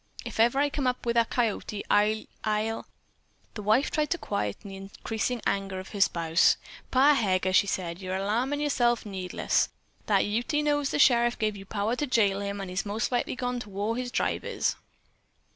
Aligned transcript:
If 0.25 0.39
ever 0.39 0.57
I 0.57 0.71
come 0.71 0.87
up 0.87 1.05
wi' 1.05 1.13
that 1.13 1.29
coyote, 1.29 1.85
I'll 1.87 2.23
I'll" 2.43 2.87
The 3.53 3.61
wife 3.61 3.91
tried 3.91 4.09
to 4.09 4.17
quiet 4.17 4.57
the 4.61 4.75
increasing 4.75 5.43
anger 5.45 5.79
of 5.79 5.89
her 5.89 6.01
spouse. 6.01 6.57
"Pa 6.89 7.13
Heger," 7.13 7.53
she 7.53 7.67
said, 7.67 8.01
"you're 8.01 8.15
alarmin' 8.17 8.59
yerself 8.59 9.05
needless. 9.05 9.69
That 10.07 10.25
Ute 10.25 10.63
knows 10.63 10.89
the 10.89 10.97
sheriff 10.97 11.37
gave 11.37 11.55
you 11.55 11.65
power 11.67 11.95
to 11.97 12.07
jail 12.07 12.39
him, 12.41 12.59
an' 12.59 12.69
he's 12.69 12.83
mos' 12.83 13.11
likely 13.11 13.35
gone 13.35 13.59
to 13.59 13.69
whar 13.69 13.95
his 13.95 14.09
tribe 14.09 14.43
is." 14.43 14.75